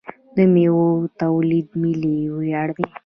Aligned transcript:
د 0.35 0.37
میوو 0.53 0.87
تولید 1.21 1.67
ملي 1.81 2.17
ویاړ 2.37 2.67
دی. 2.77 2.87